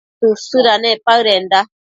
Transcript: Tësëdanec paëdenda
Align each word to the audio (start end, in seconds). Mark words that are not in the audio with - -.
Tësëdanec 0.19 0.99
paëdenda 1.05 1.59